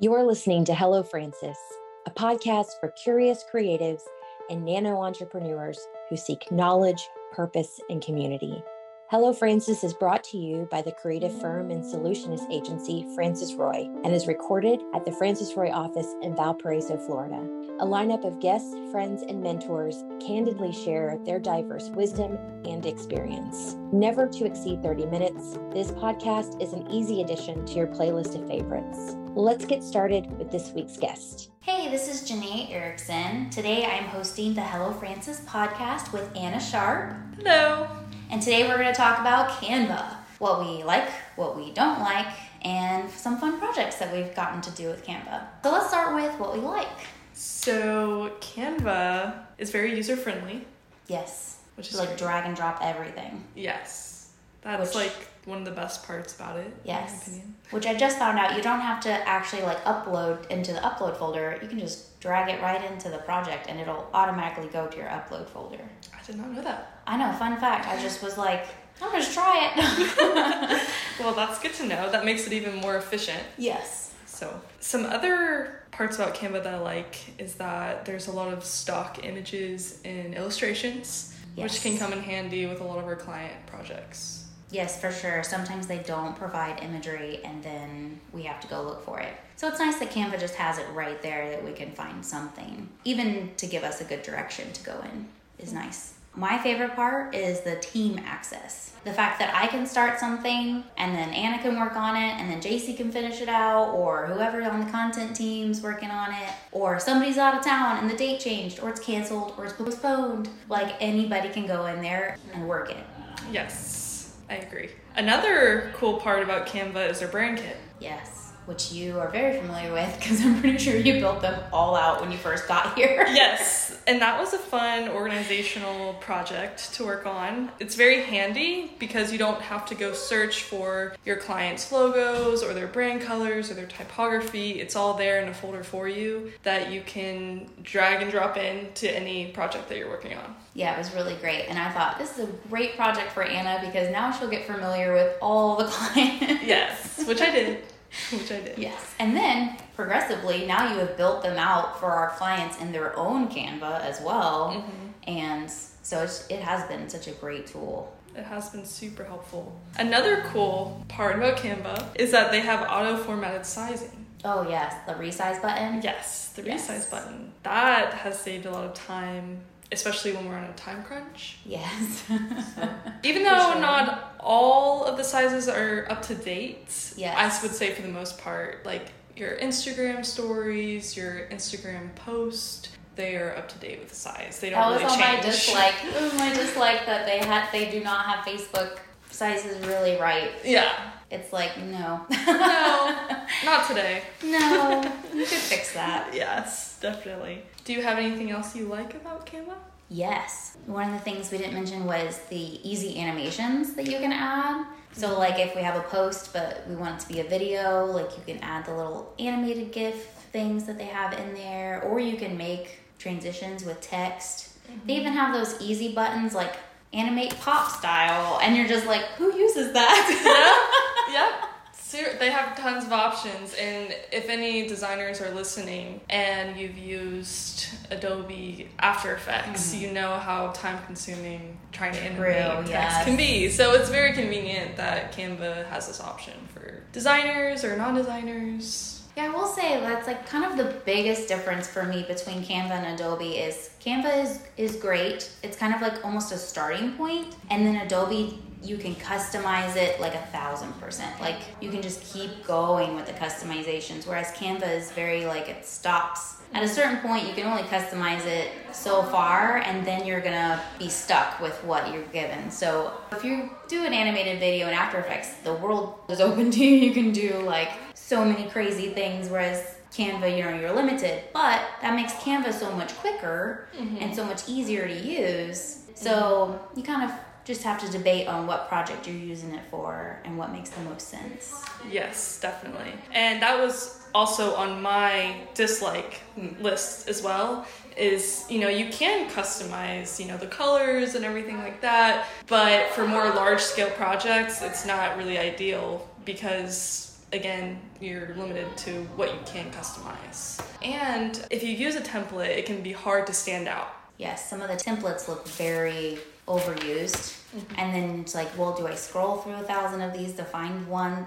You're 0.00 0.22
listening 0.22 0.64
to 0.66 0.76
Hello 0.76 1.02
Frances, 1.02 1.56
a 2.06 2.10
podcast 2.12 2.78
for 2.78 2.94
curious 3.02 3.44
creatives 3.52 4.02
and 4.48 4.64
nano 4.64 5.00
entrepreneurs 5.02 5.88
who 6.08 6.16
seek 6.16 6.52
knowledge, 6.52 7.08
purpose, 7.32 7.80
and 7.90 8.00
community. 8.00 8.62
Hello 9.10 9.32
Frances 9.32 9.82
is 9.82 9.94
brought 9.94 10.22
to 10.22 10.38
you 10.38 10.68
by 10.70 10.82
the 10.82 10.92
creative 10.92 11.36
firm 11.40 11.72
and 11.72 11.82
solutionist 11.82 12.48
agency 12.48 13.08
Frances 13.16 13.56
Roy 13.56 13.90
and 14.04 14.14
is 14.14 14.28
recorded 14.28 14.80
at 14.94 15.04
the 15.04 15.10
Frances 15.10 15.56
Roy 15.56 15.72
office 15.72 16.14
in 16.22 16.36
Valparaiso, 16.36 16.96
Florida. 16.98 17.40
A 17.80 17.84
lineup 17.84 18.24
of 18.24 18.38
guests, 18.38 18.76
friends, 18.92 19.22
and 19.22 19.42
mentors 19.42 20.04
candidly 20.20 20.72
share 20.72 21.18
their 21.24 21.40
diverse 21.40 21.88
wisdom 21.90 22.38
and 22.64 22.86
experience. 22.86 23.74
Never 23.92 24.28
to 24.28 24.44
exceed 24.44 24.80
30 24.80 25.06
minutes, 25.06 25.58
this 25.72 25.90
podcast 25.90 26.62
is 26.62 26.72
an 26.72 26.88
easy 26.88 27.20
addition 27.20 27.66
to 27.66 27.72
your 27.72 27.88
playlist 27.88 28.40
of 28.40 28.46
favorites. 28.46 29.16
Let's 29.38 29.64
get 29.64 29.84
started 29.84 30.36
with 30.36 30.50
this 30.50 30.72
week's 30.72 30.96
guest. 30.96 31.50
Hey, 31.60 31.88
this 31.92 32.08
is 32.08 32.28
Janae 32.28 32.72
Erickson. 32.72 33.48
Today 33.50 33.84
I'm 33.86 34.02
hosting 34.06 34.52
the 34.52 34.62
Hello 34.62 34.92
Frances 34.92 35.38
podcast 35.42 36.12
with 36.12 36.28
Ana 36.36 36.58
Sharp. 36.58 37.14
Hello. 37.36 37.86
And 38.30 38.42
today 38.42 38.66
we're 38.66 38.78
going 38.78 38.92
to 38.92 38.92
talk 38.92 39.20
about 39.20 39.50
Canva 39.50 40.16
what 40.40 40.58
we 40.58 40.82
like, 40.82 41.08
what 41.36 41.56
we 41.56 41.70
don't 41.70 42.00
like, 42.00 42.26
and 42.62 43.08
some 43.12 43.38
fun 43.38 43.60
projects 43.60 43.94
that 44.00 44.12
we've 44.12 44.34
gotten 44.34 44.60
to 44.62 44.72
do 44.72 44.88
with 44.88 45.06
Canva. 45.06 45.44
So 45.62 45.70
let's 45.70 45.86
start 45.86 46.16
with 46.16 46.36
what 46.40 46.52
we 46.54 46.58
like. 46.58 46.88
So, 47.32 48.32
Canva 48.40 49.38
is 49.58 49.70
very 49.70 49.94
user 49.94 50.16
friendly. 50.16 50.66
Yes. 51.06 51.58
Which 51.76 51.90
is 51.90 51.96
like 51.96 52.08
great. 52.08 52.18
drag 52.18 52.44
and 52.44 52.56
drop 52.56 52.80
everything. 52.82 53.44
Yes. 53.54 54.32
That's 54.62 54.96
Which- 54.96 55.06
like 55.06 55.27
one 55.44 55.58
of 55.58 55.64
the 55.64 55.70
best 55.70 56.06
parts 56.06 56.34
about 56.36 56.56
it, 56.56 56.66
in 56.66 56.72
my 56.72 56.78
Yes. 56.84 57.22
opinion. 57.28 57.54
Which 57.70 57.86
I 57.86 57.94
just 57.94 58.18
found 58.18 58.38
out 58.38 58.56
you 58.56 58.62
don't 58.62 58.80
have 58.80 59.00
to 59.00 59.10
actually 59.28 59.62
like 59.62 59.82
upload 59.84 60.46
into 60.50 60.72
the 60.72 60.80
upload 60.80 61.16
folder. 61.16 61.58
You 61.62 61.68
can 61.68 61.78
just 61.78 62.18
drag 62.20 62.48
it 62.48 62.60
right 62.62 62.82
into 62.90 63.08
the 63.08 63.18
project 63.18 63.66
and 63.68 63.78
it'll 63.80 64.08
automatically 64.14 64.68
go 64.68 64.86
to 64.86 64.96
your 64.96 65.06
upload 65.06 65.48
folder. 65.48 65.78
I 66.18 66.24
did 66.26 66.36
not 66.36 66.50
know 66.50 66.62
that. 66.62 67.00
I 67.06 67.16
know, 67.16 67.32
fun 67.38 67.58
fact. 67.60 67.86
I 67.88 68.00
just 68.00 68.22
was 68.22 68.36
like, 68.38 68.66
I'm 69.00 69.10
gonna 69.10 69.22
just 69.22 69.34
try 69.34 69.72
it. 69.76 70.82
Well, 71.20 71.34
that's 71.34 71.58
good 71.58 71.74
to 71.74 71.86
know. 71.86 72.10
That 72.10 72.24
makes 72.24 72.46
it 72.46 72.52
even 72.52 72.76
more 72.76 72.96
efficient. 72.96 73.42
yes. 73.56 74.04
So, 74.26 74.60
some 74.78 75.04
other 75.04 75.82
parts 75.90 76.14
about 76.16 76.34
Canva 76.36 76.62
that 76.62 76.74
I 76.74 76.78
like 76.78 77.16
is 77.40 77.54
that 77.56 78.04
there's 78.04 78.28
a 78.28 78.32
lot 78.32 78.52
of 78.52 78.64
stock 78.64 79.24
images 79.24 79.98
and 80.04 80.32
illustrations, 80.32 81.34
Yes. 81.56 81.72
which 81.72 81.82
can 81.82 81.98
come 81.98 82.12
in 82.12 82.20
handy 82.20 82.66
with 82.66 82.80
a 82.80 82.84
lot 82.84 82.98
of 82.98 83.04
our 83.06 83.16
client 83.16 83.52
projects. 83.66 84.44
Yes, 84.70 85.00
for 85.00 85.10
sure. 85.10 85.42
Sometimes 85.42 85.86
they 85.86 85.98
don't 85.98 86.36
provide 86.36 86.82
imagery 86.82 87.40
and 87.44 87.62
then 87.62 88.20
we 88.32 88.42
have 88.42 88.60
to 88.60 88.68
go 88.68 88.82
look 88.82 89.04
for 89.04 89.18
it. 89.18 89.34
So 89.56 89.66
it's 89.68 89.80
nice 89.80 89.98
that 89.98 90.10
Canva 90.10 90.38
just 90.38 90.54
has 90.56 90.78
it 90.78 90.86
right 90.92 91.20
there 91.22 91.50
that 91.50 91.64
we 91.64 91.72
can 91.72 91.90
find 91.92 92.24
something, 92.24 92.88
even 93.04 93.50
to 93.56 93.66
give 93.66 93.82
us 93.82 94.00
a 94.00 94.04
good 94.04 94.22
direction 94.22 94.72
to 94.72 94.84
go 94.84 95.00
in 95.00 95.26
is 95.58 95.72
nice. 95.72 96.14
My 96.34 96.58
favorite 96.58 96.94
part 96.94 97.34
is 97.34 97.62
the 97.62 97.76
team 97.76 98.20
access. 98.24 98.92
The 99.02 99.12
fact 99.12 99.40
that 99.40 99.52
I 99.54 99.66
can 99.66 99.86
start 99.86 100.20
something 100.20 100.84
and 100.96 101.14
then 101.14 101.30
Ana 101.30 101.60
can 101.60 101.80
work 101.80 101.96
on 101.96 102.14
it 102.14 102.38
and 102.38 102.48
then 102.48 102.60
JC 102.60 102.96
can 102.96 103.10
finish 103.10 103.40
it 103.40 103.48
out 103.48 103.92
or 103.94 104.26
whoever 104.26 104.62
on 104.62 104.84
the 104.84 104.90
content 104.92 105.34
team's 105.34 105.80
working 105.80 106.10
on 106.10 106.32
it 106.32 106.50
or 106.70 107.00
somebody's 107.00 107.38
out 107.38 107.56
of 107.56 107.64
town 107.64 107.96
and 107.98 108.08
the 108.08 108.16
date 108.16 108.38
changed 108.38 108.78
or 108.80 108.90
it's 108.90 109.00
canceled 109.00 109.54
or 109.56 109.64
it's 109.64 109.72
postponed. 109.72 110.48
Like 110.68 110.94
anybody 111.00 111.48
can 111.48 111.66
go 111.66 111.86
in 111.86 112.02
there 112.02 112.36
and 112.52 112.68
work 112.68 112.90
it. 112.90 113.04
Yes, 113.50 114.07
I 114.50 114.56
agree. 114.56 114.90
Another 115.16 115.92
cool 115.94 116.18
part 116.18 116.42
about 116.42 116.66
Canva 116.66 117.10
is 117.10 117.20
their 117.20 117.28
brand 117.28 117.58
kit. 117.58 117.76
Yes, 118.00 118.52
which 118.66 118.92
you 118.92 119.18
are 119.18 119.28
very 119.28 119.58
familiar 119.58 119.92
with 119.92 120.14
because 120.18 120.40
I'm 120.44 120.60
pretty 120.60 120.78
sure 120.78 120.96
you 120.96 121.20
built 121.20 121.40
them 121.42 121.60
all 121.72 121.94
out 121.96 122.20
when 122.20 122.30
you 122.30 122.38
first 122.38 122.68
got 122.68 122.96
here. 122.96 123.26
yes, 123.28 123.87
and 124.08 124.22
that 124.22 124.40
was 124.40 124.54
a 124.54 124.58
fun 124.58 125.10
organizational 125.10 126.14
project 126.14 126.94
to 126.94 127.04
work 127.04 127.26
on. 127.26 127.70
It's 127.78 127.94
very 127.94 128.22
handy 128.22 128.90
because 128.98 129.30
you 129.30 129.38
don't 129.38 129.60
have 129.60 129.84
to 129.86 129.94
go 129.94 130.14
search 130.14 130.62
for 130.62 131.14
your 131.26 131.36
client's 131.36 131.92
logos 131.92 132.62
or 132.62 132.72
their 132.72 132.86
brand 132.86 133.20
colors 133.20 133.70
or 133.70 133.74
their 133.74 133.86
typography. 133.86 134.80
It's 134.80 134.96
all 134.96 135.12
there 135.12 135.42
in 135.42 135.48
a 135.48 135.54
folder 135.54 135.84
for 135.84 136.08
you 136.08 136.52
that 136.62 136.90
you 136.90 137.02
can 137.02 137.68
drag 137.82 138.22
and 138.22 138.30
drop 138.30 138.56
in 138.56 138.90
to 138.94 139.14
any 139.14 139.48
project 139.48 139.90
that 139.90 139.98
you're 139.98 140.08
working 140.08 140.34
on. 140.34 140.56
Yeah, 140.72 140.94
it 140.94 140.98
was 140.98 141.14
really 141.14 141.34
great. 141.34 141.66
And 141.68 141.78
I 141.78 141.90
thought 141.90 142.18
this 142.18 142.38
is 142.38 142.48
a 142.48 142.52
great 142.70 142.96
project 142.96 143.32
for 143.32 143.42
Ana 143.42 143.84
because 143.84 144.10
now 144.10 144.32
she'll 144.32 144.48
get 144.48 144.66
familiar 144.66 145.12
with 145.12 145.36
all 145.42 145.76
the 145.76 145.84
clients. 145.90 146.64
Yes, 146.64 147.26
which 147.26 147.42
I 147.42 147.50
did. 147.50 147.84
Which 148.32 148.50
I 148.52 148.60
did. 148.60 148.78
Yes. 148.78 149.14
And 149.18 149.36
then 149.36 149.76
progressively, 149.94 150.66
now 150.66 150.92
you 150.92 150.98
have 151.00 151.16
built 151.16 151.42
them 151.42 151.58
out 151.58 151.98
for 152.00 152.06
our 152.06 152.30
clients 152.30 152.78
in 152.80 152.92
their 152.92 153.16
own 153.18 153.48
Canva 153.48 154.00
as 154.00 154.20
well. 154.20 154.72
Mm-hmm. 154.72 155.30
And 155.30 155.70
so 155.70 156.22
it's, 156.22 156.46
it 156.48 156.60
has 156.60 156.86
been 156.88 157.08
such 157.08 157.28
a 157.28 157.32
great 157.32 157.66
tool. 157.66 158.14
It 158.34 158.44
has 158.44 158.70
been 158.70 158.84
super 158.84 159.24
helpful. 159.24 159.78
Another 159.98 160.44
cool 160.52 161.04
part 161.08 161.36
about 161.36 161.56
Canva 161.58 162.08
is 162.14 162.30
that 162.30 162.50
they 162.52 162.60
have 162.60 162.86
auto 162.88 163.16
formatted 163.16 163.66
sizing. 163.66 164.26
Oh, 164.44 164.68
yes, 164.68 164.94
the 165.06 165.14
resize 165.14 165.60
button. 165.60 166.00
Yes, 166.02 166.52
the 166.54 166.62
Yes. 166.62 166.88
resize 166.88 167.10
button. 167.10 167.52
That 167.64 168.14
has 168.14 168.38
saved 168.38 168.66
a 168.66 168.70
lot 168.70 168.84
of 168.84 168.94
time, 168.94 169.60
especially 169.90 170.32
when 170.32 170.48
we're 170.48 170.54
on 170.54 170.64
a 170.64 170.72
time 170.74 171.02
crunch. 171.02 171.58
Yes. 171.66 172.22
Even 173.24 173.42
though 173.42 173.72
sure. 173.72 173.80
not 173.80 174.36
all 174.48 175.04
of 175.04 175.16
the 175.18 175.24
sizes 175.24 175.68
are 175.68 176.06
up 176.10 176.22
to 176.22 176.34
date, 176.34 177.12
Yes. 177.16 177.36
I 177.36 177.62
would 177.66 177.74
say 177.76 177.92
for 177.94 178.00
the 178.02 178.08
most 178.08 178.38
part, 178.38 178.84
like 178.86 179.06
your 179.36 179.56
Instagram 179.58 180.24
stories, 180.24 181.16
your 181.16 181.46
Instagram 181.50 182.14
post, 182.14 182.88
they 183.14 183.36
are 183.36 183.54
up 183.56 183.68
to 183.68 183.78
date 183.78 183.98
with 184.00 184.08
the 184.08 184.14
size. 184.16 184.58
They 184.60 184.70
don't 184.70 184.80
That 184.80 184.90
was 184.90 185.02
really 185.02 185.12
on 185.12 185.18
my 185.20 185.40
change. 185.42 185.44
dislike. 185.44 185.94
It 186.16 186.22
was 186.22 186.34
my 186.34 186.52
dislike 186.54 187.04
that 187.06 187.26
they 187.26 187.38
had 187.38 187.70
they 187.72 187.90
do 187.90 188.00
not 188.02 188.24
have 188.26 188.44
Facebook 188.46 188.98
sizes 189.30 189.86
really 189.86 190.16
right. 190.18 190.50
Yeah. 190.64 190.92
It's 191.30 191.52
like 191.52 191.76
no, 191.78 192.24
No, 192.30 193.16
not 193.66 193.86
today. 193.86 194.22
no. 194.42 195.02
You 195.34 195.44
could 195.44 195.58
fix 195.58 195.92
that. 195.92 196.32
Yes, 196.32 196.98
definitely. 197.00 197.62
Do 197.84 197.92
you 197.92 198.02
have 198.02 198.16
anything 198.18 198.50
else 198.50 198.74
you 198.74 198.86
like 198.86 199.12
about 199.14 199.46
Canva? 199.46 199.74
Yes. 200.10 200.76
One 200.86 201.08
of 201.08 201.12
the 201.12 201.20
things 201.20 201.50
we 201.50 201.58
didn't 201.58 201.74
mention 201.74 202.04
was 202.06 202.38
the 202.48 202.88
easy 202.88 203.20
animations 203.20 203.94
that 203.94 204.06
you 204.06 204.18
can 204.18 204.32
add. 204.32 204.86
So 205.12 205.28
mm-hmm. 205.28 205.38
like 205.38 205.58
if 205.58 205.74
we 205.74 205.82
have 205.82 205.96
a 205.96 206.06
post 206.08 206.52
but 206.52 206.86
we 206.88 206.96
want 206.96 207.16
it 207.16 207.26
to 207.26 207.28
be 207.32 207.40
a 207.40 207.44
video, 207.44 208.06
like 208.06 208.30
you 208.36 208.42
can 208.46 208.62
add 208.62 208.86
the 208.86 208.94
little 208.94 209.34
animated 209.38 209.92
GIF 209.92 210.14
things 210.52 210.84
that 210.84 210.96
they 210.96 211.04
have 211.04 211.38
in 211.38 211.54
there, 211.54 212.02
or 212.02 212.20
you 212.20 212.36
can 212.36 212.56
make 212.56 213.00
transitions 213.18 213.84
with 213.84 214.00
text. 214.00 214.78
Mm-hmm. 214.90 215.06
They 215.06 215.16
even 215.16 215.32
have 215.34 215.54
those 215.54 215.80
easy 215.80 216.14
buttons 216.14 216.54
like 216.54 216.74
animate 217.12 217.58
pop 217.60 217.90
style, 217.90 218.58
and 218.62 218.76
you're 218.76 218.88
just 218.88 219.06
like, 219.06 219.22
who 219.36 219.54
uses 219.54 219.92
that? 219.92 220.94
Yep. 221.28 221.67
They 222.10 222.50
have 222.50 222.76
tons 222.78 223.04
of 223.04 223.12
options, 223.12 223.74
and 223.74 224.14
if 224.32 224.48
any 224.48 224.88
designers 224.88 225.40
are 225.42 225.50
listening 225.50 226.20
and 226.30 226.78
you've 226.78 226.96
used 226.96 227.86
Adobe 228.10 228.88
After 228.98 229.34
Effects, 229.34 229.94
you 229.94 230.12
know 230.12 230.34
how 230.38 230.70
time 230.72 231.04
consuming 231.04 231.76
trying 231.92 232.12
to 232.12 232.20
animate 232.20 232.38
Mm-hmm. 232.38 232.86
Text 232.86 232.90
yes. 232.90 233.24
can 233.24 233.36
be. 233.36 233.68
So 233.68 233.92
it's 233.92 234.08
very 234.08 234.32
convenient 234.32 234.96
that 234.96 235.32
Canva 235.32 235.86
has 235.86 236.06
this 236.06 236.20
option 236.20 236.54
for 236.72 237.02
designers 237.12 237.84
or 237.84 237.96
non 237.96 238.14
designers. 238.14 239.22
Yeah, 239.36 239.44
I 239.44 239.48
will 239.50 239.66
say 239.66 240.00
that's 240.00 240.26
like 240.26 240.46
kind 240.46 240.64
of 240.64 240.76
the 240.76 241.00
biggest 241.04 241.46
difference 241.46 241.86
for 241.86 242.04
me 242.04 242.24
between 242.26 242.62
Canva 242.64 242.90
and 242.90 243.14
Adobe 243.14 243.56
is 243.56 243.90
Canva 244.00 244.44
is 244.44 244.60
is 244.76 244.96
great. 244.96 245.50
It's 245.62 245.76
kind 245.76 245.94
of 245.94 246.00
like 246.00 246.24
almost 246.24 246.52
a 246.52 246.58
starting 246.58 247.12
point, 247.12 247.54
and 247.70 247.86
then 247.86 247.96
Adobe 247.96 248.58
you 248.82 248.96
can 248.96 249.14
customize 249.16 249.96
it 249.96 250.20
like 250.20 250.34
a 250.34 250.46
thousand 250.52 250.92
percent. 251.00 251.40
Like 251.40 251.56
you 251.80 251.90
can 251.90 252.02
just 252.02 252.22
keep 252.32 252.64
going 252.64 253.14
with 253.14 253.26
the 253.26 253.32
customizations, 253.32 254.26
whereas 254.26 254.48
Canva 254.52 254.88
is 254.96 255.10
very 255.12 255.44
like 255.46 255.68
it 255.68 255.84
stops. 255.84 256.56
At 256.74 256.82
a 256.82 256.88
certain 256.88 257.18
point, 257.18 257.46
you 257.46 257.54
can 257.54 257.66
only 257.66 257.82
customize 257.84 258.44
it 258.44 258.70
so 258.92 259.22
far, 259.22 259.78
and 259.78 260.06
then 260.06 260.26
you're 260.26 260.42
gonna 260.42 260.82
be 260.98 261.08
stuck 261.08 261.60
with 261.60 261.72
what 261.82 262.12
you're 262.12 262.24
given. 262.24 262.70
So, 262.70 263.12
if 263.32 263.42
you 263.42 263.70
do 263.88 264.04
an 264.04 264.12
animated 264.12 264.60
video 264.60 264.86
in 264.86 264.92
After 264.92 265.18
Effects, 265.18 265.54
the 265.64 265.72
world 265.72 266.18
is 266.28 266.40
open 266.48 266.70
to 266.70 266.84
you. 266.84 266.96
You 266.96 267.14
can 267.14 267.32
do 267.32 267.54
like 267.60 267.90
so 268.14 268.44
many 268.44 268.68
crazy 268.68 269.08
things, 269.08 269.48
whereas 269.48 269.94
Canva, 270.12 270.56
you 270.56 270.62
know, 270.62 270.78
you're 270.78 270.92
limited. 270.92 271.44
But 271.52 271.80
that 272.02 272.14
makes 272.14 272.34
Canva 272.34 272.72
so 272.72 272.94
much 272.94 273.14
quicker 273.16 273.88
mm-hmm. 273.96 274.18
and 274.20 274.34
so 274.34 274.44
much 274.44 274.68
easier 274.68 275.06
to 275.08 275.14
use. 275.14 276.04
So 276.14 276.78
mm-hmm. 276.90 276.98
you 276.98 277.04
kind 277.04 277.30
of 277.30 277.32
just 277.68 277.82
have 277.82 278.00
to 278.00 278.10
debate 278.10 278.48
on 278.48 278.66
what 278.66 278.88
project 278.88 279.28
you're 279.28 279.36
using 279.36 279.74
it 279.74 279.82
for 279.90 280.40
and 280.44 280.56
what 280.56 280.72
makes 280.72 280.88
the 280.88 281.02
most 281.02 281.28
sense. 281.28 281.84
Yes, 282.10 282.58
definitely. 282.60 283.12
And 283.30 283.60
that 283.60 283.78
was 283.78 284.22
also 284.34 284.74
on 284.74 285.02
my 285.02 285.54
dislike 285.74 286.40
list 286.80 287.28
as 287.28 287.42
well. 287.42 287.86
Is 288.16 288.64
you 288.68 288.80
know 288.80 288.88
you 288.88 289.10
can 289.10 289.48
customize 289.50 290.40
you 290.40 290.46
know 290.46 290.56
the 290.56 290.66
colors 290.66 291.34
and 291.36 291.44
everything 291.44 291.76
like 291.78 292.00
that, 292.00 292.48
but 292.66 293.10
for 293.10 293.28
more 293.28 293.50
large 293.50 293.80
scale 293.80 294.10
projects, 294.10 294.82
it's 294.82 295.06
not 295.06 295.36
really 295.36 295.58
ideal 295.58 296.26
because 296.44 297.38
again, 297.52 298.00
you're 298.20 298.54
limited 298.56 298.94
to 298.96 299.22
what 299.36 299.52
you 299.54 299.60
can 299.64 299.90
customize. 299.90 300.82
And 301.02 301.64
if 301.70 301.82
you 301.82 301.90
use 301.90 302.16
a 302.16 302.20
template, 302.20 302.76
it 302.76 302.86
can 302.86 303.02
be 303.02 303.12
hard 303.12 303.46
to 303.46 303.52
stand 303.52 303.88
out. 303.88 304.08
Yes, 304.36 304.68
some 304.68 304.80
of 304.80 304.88
the 304.88 304.96
templates 304.96 305.48
look 305.48 305.66
very 305.68 306.38
overused. 306.68 307.56
Mm-hmm. 307.76 308.00
And 308.00 308.14
then 308.14 308.40
it's 308.40 308.54
like, 308.54 308.76
well, 308.78 308.96
do 308.96 309.06
I 309.06 309.14
scroll 309.14 309.56
through 309.56 309.74
a 309.74 309.82
thousand 309.82 310.22
of 310.22 310.32
these 310.32 310.54
to 310.54 310.64
find 310.64 311.06
one? 311.06 311.46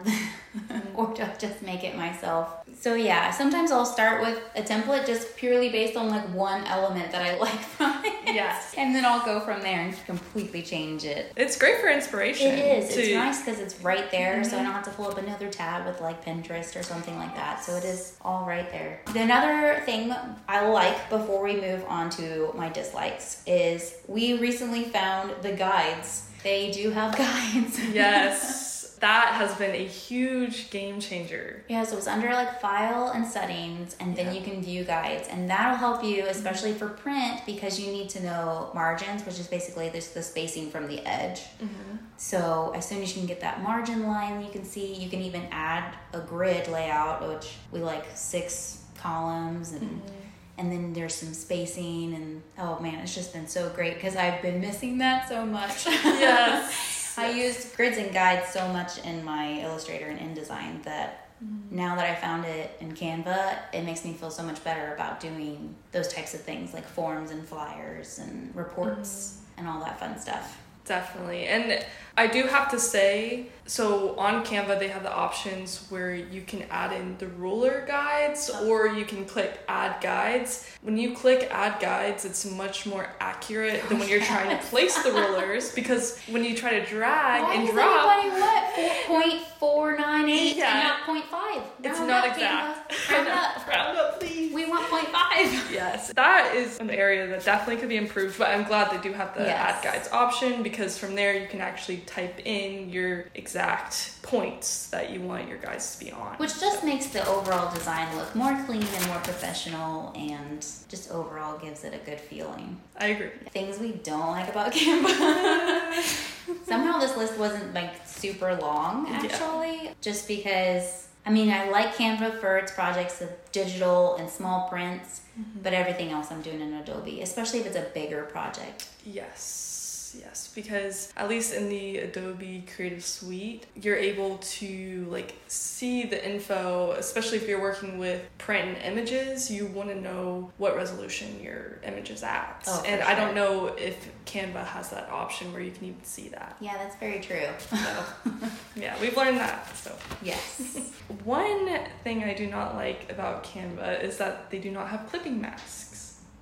or 0.96 1.14
do 1.14 1.24
I 1.24 1.34
just 1.40 1.62
make 1.62 1.84
it 1.84 1.96
myself? 1.96 2.58
So, 2.80 2.96
yeah, 2.96 3.32
sometimes 3.32 3.72
I'll 3.72 3.86
start 3.86 4.22
with 4.22 4.40
a 4.56 4.62
template 4.62 5.06
just 5.06 5.36
purely 5.36 5.70
based 5.70 5.98
on 5.98 6.10
like 6.10 6.26
one 6.34 6.64
element 6.66 7.12
that 7.12 7.22
I 7.22 7.38
like 7.40 7.60
from 7.60 8.04
it. 8.06 8.14
Yes. 8.26 8.74
And 8.78 8.94
then 8.94 9.04
I'll 9.06 9.26
go 9.26 9.40
from 9.40 9.62
there 9.62 9.82
and 9.82 10.06
completely 10.06 10.62
change 10.62 11.06
it. 11.06 11.32
It's 11.36 11.58
great 11.58 11.80
for 11.80 11.90
inspiration. 11.90 12.48
It 12.48 12.84
is. 12.84 12.98
It's 12.98 13.14
nice 13.14 13.40
because 13.40 13.60
it's 13.60 13.80
right 13.82 14.10
there, 14.12 14.44
so 14.44 14.52
I 14.52 14.54
mm-hmm. 14.54 14.66
don't 14.66 14.74
have 14.74 14.86
to 14.86 14.92
pull 14.92 15.08
up 15.08 15.18
another 15.18 15.50
tab 15.50 15.86
with 15.86 16.02
like 16.02 16.24
Pinterest 16.24 16.80
or 16.80 16.84
something 16.84 17.18
like 17.18 17.36
that. 17.36 17.64
So 17.64 17.76
it 17.76 17.84
is 17.84 18.18
all 18.22 18.46
right 18.46 18.70
there. 18.72 19.02
Another 19.16 19.82
thing 19.86 20.14
I 20.48 20.68
like 20.68 21.10
before 21.10 21.44
we 21.44 21.60
move 21.60 21.84
on 21.88 22.10
to 22.12 22.52
my 22.56 22.70
dislikes 22.70 23.44
is 23.46 23.98
we 24.08 24.38
recently 24.38 24.84
found 24.84 25.34
the 25.42 25.52
guides. 25.52 26.11
They 26.44 26.72
do 26.72 26.90
have 26.92 27.16
guides. 27.26 27.80
Yes, 27.94 28.96
that 29.00 29.34
has 29.36 29.54
been 29.56 29.74
a 29.76 29.86
huge 29.86 30.70
game 30.70 31.00
changer. 31.00 31.64
Yeah, 31.68 31.84
so 31.84 31.98
it's 31.98 32.08
under 32.08 32.32
like 32.34 32.60
file 32.62 33.12
and 33.14 33.26
settings, 33.26 33.96
and 34.00 34.16
then 34.16 34.28
Yeah. 34.28 34.34
you 34.34 34.42
can 34.42 34.62
view 34.64 34.84
guides, 34.84 35.28
and 35.28 35.50
that'll 35.50 35.76
help 35.78 36.04
you, 36.04 36.26
especially 36.28 36.74
for 36.74 36.88
print, 36.90 37.42
because 37.46 37.80
you 37.80 37.92
need 37.92 38.10
to 38.10 38.24
know 38.24 38.70
margins, 38.74 39.26
which 39.26 39.40
is 39.40 39.48
basically 39.48 39.90
just 39.92 40.14
the 40.14 40.22
spacing 40.24 40.70
from 40.72 40.88
the 40.88 41.00
edge. 41.08 41.42
Mm-hmm. 41.62 41.98
So 42.18 42.74
as 42.76 42.88
soon 42.88 43.02
as 43.02 43.10
you 43.16 43.20
can 43.22 43.28
get 43.28 43.42
that 43.42 43.64
margin 43.64 44.08
line, 44.08 44.44
you 44.46 44.52
can 44.52 44.64
see 44.64 44.94
you 44.94 45.10
can 45.10 45.22
even 45.22 45.48
add 45.52 45.96
a 46.14 46.20
grid 46.20 46.68
layout, 46.68 47.28
which 47.28 47.56
we 47.72 47.80
like 47.80 48.06
six 48.16 48.84
columns 48.98 49.72
and. 49.74 49.82
Mm-hmm. 49.82 50.18
And 50.62 50.72
then 50.72 50.94
there's 50.94 51.16
some 51.16 51.34
spacing, 51.34 52.14
and 52.14 52.44
oh 52.60 52.78
man, 52.80 53.00
it's 53.00 53.16
just 53.16 53.34
been 53.34 53.48
so 53.48 53.70
great 53.70 53.96
because 53.96 54.16
I've 54.16 54.44
been 54.44 54.62
missing 54.62 55.00
that 55.00 55.28
so 55.28 55.44
much. 55.44 55.88
Yes. 55.88 57.18
I 57.18 57.32
used 57.32 57.76
grids 57.76 57.98
and 57.98 58.14
guides 58.14 58.50
so 58.50 58.68
much 58.70 59.04
in 59.04 59.26
my 59.26 59.60
Illustrator 59.62 60.06
and 60.06 60.20
InDesign 60.20 60.84
that 60.84 61.30
mm-hmm. 61.44 61.76
now 61.76 61.96
that 61.96 62.06
I 62.06 62.14
found 62.16 62.46
it 62.46 62.78
in 62.80 62.94
Canva, 62.94 63.58
it 63.74 63.84
makes 63.84 64.06
me 64.06 64.14
feel 64.14 64.30
so 64.30 64.44
much 64.44 64.64
better 64.64 64.94
about 64.94 65.20
doing 65.20 65.76
those 65.92 66.08
types 66.08 66.36
of 66.36 66.42
things 66.42 66.74
like 66.76 66.88
forms 66.88 67.32
and 67.32 67.44
flyers 67.44 68.20
and 68.20 68.56
reports 68.56 69.40
mm. 69.40 69.60
and 69.60 69.68
all 69.68 69.80
that 69.82 70.00
fun 70.00 70.20
stuff. 70.20 70.62
Definitely. 70.86 71.46
And 71.46 71.86
I 72.18 72.28
do 72.28 72.44
have 72.44 72.70
to 72.72 72.80
say, 72.80 73.48
so 73.66 74.18
on 74.20 74.44
Canva, 74.44 74.80
they 74.80 74.90
have 74.90 75.04
the 75.04 75.14
options 75.14 75.88
where 75.90 76.14
you 76.14 76.42
can 76.42 76.64
add 76.70 76.92
in 76.92 77.18
the 77.20 77.28
ruler 77.28 77.86
guides 77.88 78.50
uh-huh. 78.50 78.66
or 78.66 78.88
you 78.88 79.06
can 79.06 79.26
click 79.26 79.60
add 79.70 80.02
guides. 80.02 80.68
When 80.82 80.98
you 80.98 81.16
click 81.16 81.48
add 81.52 81.80
guides, 81.80 82.26
it's 82.26 82.46
much 82.52 82.86
more 82.86 83.08
accurate 83.20 83.88
than 83.88 84.00
when 84.00 84.10
you're 84.10 84.20
trying 84.22 84.50
to 84.58 84.64
place 84.70 85.02
the 85.04 85.12
rulers 85.12 85.74
because 85.74 86.20
when 86.30 86.44
you 86.44 86.56
try 86.56 86.80
to 86.80 86.86
drag 86.86 87.44
Why 87.44 87.54
and 87.56 87.66
does 87.66 87.76
drop, 87.76 88.18
everybody 88.18 88.42
what? 88.42 89.08
Point 89.08 89.42
four 89.60 89.96
nine 89.98 90.28
eight 90.30 90.58
Yeah. 90.58 90.74
and 90.74 90.84
not 90.88 91.02
point 91.06 91.26
five. 91.26 91.62
it's 91.84 91.98
Round 91.98 92.08
not 92.10 92.28
up, 92.28 92.34
exact. 92.34 93.10
Round 93.12 93.28
up. 93.30 93.68
Round 93.68 93.98
up, 93.98 94.20
please. 94.20 94.54
We 94.54 94.66
want 94.66 94.86
point 94.90 95.08
five. 95.32 95.68
Yes, 95.72 96.12
that 96.14 96.54
is 96.56 96.80
an 96.80 96.90
area 96.90 97.26
that 97.28 97.46
definitely 97.46 97.78
could 97.78 97.88
be 97.90 97.96
improved, 97.98 98.38
but 98.38 98.50
I'm 98.50 98.64
glad 98.66 98.92
they 98.92 99.02
do 99.02 99.14
have 99.14 99.34
the 99.34 99.44
Yes. 99.44 99.78
add 99.78 99.84
guides 99.84 100.10
option 100.12 100.64
because 100.64 100.98
from 100.98 101.16
there 101.16 101.34
you 101.36 101.48
can 101.48 101.62
actually 101.62 101.98
type 102.00 102.42
in 102.46 102.90
your 102.90 103.26
exact 103.36 104.22
points 104.22 104.90
that 104.90 105.10
you 105.12 105.22
want 105.22 105.48
your 105.48 105.58
guides 105.60 105.96
to 105.98 106.06
be 106.06 106.12
on. 106.12 106.36
Which 106.38 106.60
just 106.60 106.84
makes 106.84 107.08
the 107.08 107.26
overall 107.28 107.74
design 107.74 108.14
look 108.18 108.36
more 108.36 108.54
clean 108.66 108.84
and 108.84 109.08
more 109.08 109.20
professional 109.20 110.12
and 110.16 110.60
just 110.90 111.10
overall 111.12 111.58
gives 111.58 111.84
it 111.86 111.94
a 111.94 112.06
good 112.06 112.20
feeling. 112.20 112.78
I 113.00 113.08
agree. 113.08 113.30
Things 113.52 113.80
we 113.80 113.94
don't 113.94 114.28
like 114.32 114.50
about 114.50 114.74
Canva. 114.74 116.04
Somehow 116.68 117.00
this 117.00 117.16
list 117.16 117.38
wasn't 117.38 117.74
like 117.74 117.94
super 118.06 118.56
long 118.56 119.08
Yeah. 119.08 119.20
actually, 119.24 119.92
just 120.02 120.28
because 120.28 121.08
I 121.26 121.30
mean 121.30 121.52
I 121.52 121.70
like 121.70 121.96
Canva 121.96 122.40
for 122.40 122.58
its 122.58 122.72
projects 122.72 123.22
of 123.22 123.30
digital 123.52 124.16
and 124.16 124.30
small 124.30 124.68
prints, 124.70 125.22
mm-hmm. 125.40 125.60
but 125.62 125.74
everything 125.74 126.10
else 126.12 126.32
I'm 126.32 126.42
doing 126.42 126.62
in 126.62 126.74
Adobe, 126.74 127.22
especially 127.22 127.60
if 127.60 127.68
it's 127.68 127.76
a 127.76 127.88
bigger 127.94 128.24
project. 128.24 128.88
Yes, 129.06 129.81
yes, 130.20 130.52
because 130.54 131.12
at 131.16 131.30
least 131.30 131.54
in 131.54 131.70
the 131.70 131.98
Adobe 132.00 132.66
Creative 132.76 133.04
Suite, 133.04 133.66
you're 133.76 133.96
able 133.96 134.38
to 134.38 135.08
like 135.10 135.36
see 135.48 136.04
the 136.06 136.24
info, 136.28 136.92
especially 136.98 137.38
if 137.38 137.48
you're 137.48 137.62
working 137.62 137.98
with 137.98 138.22
print 138.38 138.78
and 138.78 138.98
images, 138.98 139.50
you 139.50 139.68
want 139.68 139.90
to 139.90 140.00
know 140.00 140.52
what 140.58 140.76
resolution 140.76 141.42
your 141.42 141.80
image 141.84 142.10
is 142.10 142.24
at. 142.24 142.64
Oh, 142.68 142.84
and 142.86 143.02
I 143.02 143.16
don't 143.16 143.36
know 143.36 143.68
if 143.68 144.10
Canva 144.26 144.66
has 144.66 144.90
that 144.90 145.10
option 145.10 145.52
where 145.54 145.62
you 145.62 145.72
can 145.72 145.86
even 145.86 146.04
see 146.04 146.30
that. 146.30 146.58
Yeah, 146.60 146.78
that's 146.78 146.96
very 146.98 147.20
true. 147.20 147.48
So, 147.70 148.06
yeah, 148.76 149.00
we've 149.02 149.16
learned 149.16 149.38
that. 149.38 149.76
So, 149.78 149.96
yes. 150.22 150.92
one 151.24 151.80
thing 152.04 152.24
I 152.24 152.34
do 152.34 152.48
not 152.48 152.76
like 152.76 153.12
about 153.12 153.44
Canva 153.44 154.04
is 154.04 154.18
that 154.18 154.50
they 154.50 154.60
do 154.60 154.72
not 154.72 154.88
have 154.90 155.08
clipping 155.10 155.42
masks. 155.42 155.91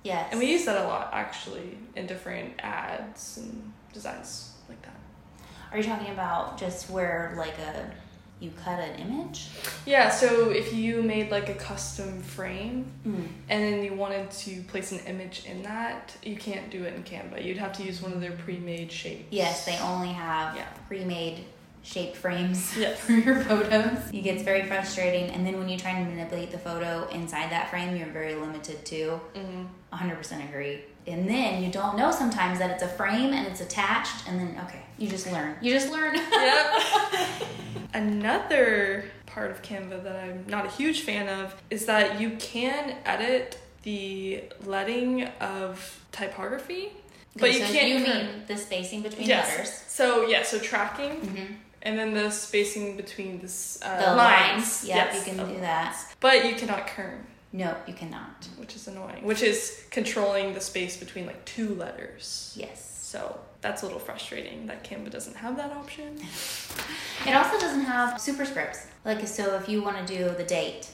Yes. 0.02 0.28
And 0.30 0.40
we 0.40 0.46
use 0.50 0.64
that 0.64 0.82
a 0.82 0.88
lot 0.88 1.10
actually 1.12 1.76
in 1.96 2.06
different 2.06 2.54
ads 2.60 3.36
and 3.38 3.72
designs 3.92 4.52
like 4.68 4.80
that. 4.82 4.96
Are 5.72 5.78
you 5.78 5.84
talking 5.84 6.10
about 6.12 6.58
just 6.58 6.90
where 6.90 7.34
like 7.36 7.58
a 7.58 7.90
you 8.40 8.50
cut 8.64 8.80
an 8.80 8.98
image? 8.98 9.48
Yeah, 9.84 10.08
so 10.08 10.48
if 10.50 10.72
you 10.72 11.02
made 11.02 11.30
like 11.30 11.50
a 11.50 11.54
custom 11.54 12.22
frame 12.22 12.90
Mm. 13.06 13.28
and 13.50 13.62
then 13.62 13.84
you 13.84 13.92
wanted 13.94 14.30
to 14.30 14.62
place 14.62 14.92
an 14.92 15.00
image 15.00 15.44
in 15.44 15.62
that, 15.64 16.16
you 16.22 16.36
can't 16.36 16.70
do 16.70 16.84
it 16.84 16.94
in 16.94 17.02
Canva. 17.04 17.44
You'd 17.44 17.58
have 17.58 17.74
to 17.74 17.82
use 17.82 18.00
one 18.00 18.14
of 18.14 18.20
their 18.22 18.32
pre-made 18.32 18.90
shapes. 18.90 19.26
Yes, 19.30 19.66
they 19.66 19.78
only 19.80 20.08
have 20.08 20.56
Yeah. 20.56 20.64
pre-made 20.88 21.44
shaped 21.82 22.16
frames 22.16 22.76
Yes. 22.78 23.00
for 23.00 23.12
your 23.12 23.42
photos. 23.42 23.98
It 24.12 24.22
gets 24.22 24.42
very 24.42 24.64
frustrating, 24.66 25.30
and 25.30 25.46
then 25.46 25.58
when 25.58 25.68
you 25.68 25.78
try 25.78 25.92
and 25.92 26.08
manipulate 26.08 26.50
the 26.50 26.58
photo 26.58 27.08
inside 27.08 27.50
that 27.50 27.70
frame, 27.70 27.96
you're 27.96 28.08
very 28.08 28.34
limited 28.34 28.84
too. 28.84 29.20
hmm 29.34 29.64
100% 29.92 30.48
agree. 30.48 30.82
And 31.08 31.28
then 31.28 31.64
you 31.64 31.72
don't 31.72 31.96
know 31.96 32.12
sometimes 32.12 32.60
that 32.60 32.70
it's 32.70 32.82
a 32.84 32.88
frame 32.88 33.32
and 33.32 33.46
it's 33.46 33.60
attached, 33.60 34.28
and 34.28 34.38
then 34.38 34.60
okay, 34.66 34.82
you 34.98 35.08
just 35.08 35.30
learn. 35.32 35.56
You 35.60 35.72
just 35.72 35.90
learn. 35.90 36.14
Yep. 36.14 36.82
Another 37.94 39.04
part 39.26 39.50
of 39.50 39.62
Canva 39.62 40.02
that 40.04 40.16
I'm 40.16 40.44
not 40.46 40.66
a 40.66 40.70
huge 40.70 41.00
fan 41.00 41.28
of 41.28 41.60
is 41.70 41.86
that 41.86 42.20
you 42.20 42.30
can 42.38 42.96
edit 43.04 43.58
the 43.82 44.44
letting 44.64 45.24
of 45.40 46.04
typography, 46.12 46.90
but 47.36 47.52
you 47.52 47.60
so 47.60 47.72
can't. 47.72 47.88
You 47.88 47.98
mean 48.00 48.42
the 48.46 48.56
spacing 48.56 49.02
between 49.02 49.26
yes. 49.26 49.48
letters? 49.50 49.82
So 49.88 50.26
yeah, 50.26 50.42
so 50.42 50.58
tracking 50.58 51.12
hmm 51.16 51.54
and 51.82 51.98
then 51.98 52.14
the 52.14 52.30
spacing 52.30 52.96
between 52.96 53.40
this 53.40 53.78
uh, 53.82 53.98
The 54.00 54.14
lines. 54.16 54.16
lines. 54.16 54.84
Yep, 54.86 54.96
Yes, 54.96 55.16
you 55.16 55.22
can 55.32 55.36
do 55.44 55.50
lines. 55.52 55.60
that. 55.60 55.96
But 56.20 56.44
you 56.46 56.54
cannot 56.54 56.86
kern, 56.86 57.26
No, 57.52 57.74
you 57.86 57.94
cannot. 57.94 58.46
which 58.58 58.74
is 58.76 58.86
annoying. 58.88 59.24
Which 59.24 59.42
is 59.42 59.82
controlling 59.90 60.54
the 60.54 60.60
space 60.60 60.96
between 60.96 61.26
like 61.26 61.44
two 61.44 61.74
letters. 61.74 62.54
Yes. 62.56 62.86
So 63.02 63.40
that's 63.60 63.82
a 63.82 63.86
little 63.86 63.98
frustrating 64.00 64.66
that 64.68 64.84
Canva 64.84 65.10
doesn't 65.10 65.36
have 65.36 65.56
that 65.56 65.72
option. 65.72 66.18
It 67.26 67.34
also 67.34 67.58
doesn't 67.60 67.82
have 67.84 68.14
superscripts. 68.18 68.86
Like, 69.04 69.26
so 69.28 69.54
if 69.56 69.68
you 69.68 69.82
want 69.82 69.96
to 70.06 70.16
do 70.16 70.30
the 70.38 70.44
date, 70.44 70.88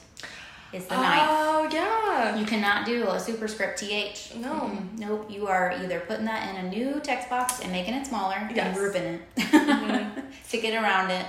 it's 0.73 0.85
the 0.87 0.95
ninth. 0.97 1.21
Oh 1.29 1.69
yeah. 1.71 2.35
You 2.35 2.45
cannot 2.45 2.85
do 2.85 3.07
a 3.07 3.17
superscript 3.17 3.79
th. 3.79 4.33
No. 4.35 4.51
Mm-mm. 4.51 4.99
Nope. 4.99 5.31
You 5.31 5.47
are 5.47 5.71
either 5.81 6.01
putting 6.01 6.25
that 6.25 6.49
in 6.49 6.65
a 6.65 6.69
new 6.69 6.99
text 7.01 7.29
box 7.29 7.61
and 7.61 7.71
making 7.71 7.93
it 7.93 8.05
smaller 8.05 8.35
Yes. 8.53 8.65
and 8.67 8.75
grouping 8.75 9.03
it 9.03 9.21
Mhm. 9.37 10.11
to 10.49 10.57
get 10.61 10.73
around 10.81 11.11
it, 11.11 11.25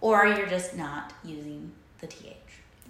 or 0.00 0.26
you're 0.26 0.46
just 0.46 0.76
not 0.76 1.12
using 1.24 1.72
the 2.00 2.06
th, 2.06 2.36